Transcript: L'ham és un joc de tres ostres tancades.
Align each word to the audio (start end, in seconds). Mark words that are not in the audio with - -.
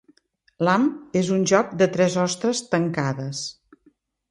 L'ham 0.67 0.87
és 1.21 1.29
un 1.35 1.43
joc 1.51 1.77
de 1.83 1.89
tres 1.97 2.17
ostres 2.23 2.65
tancades. 2.73 3.45